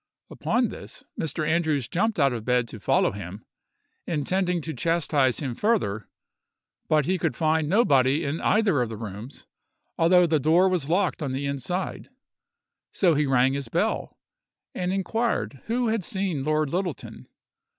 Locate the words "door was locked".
10.39-11.21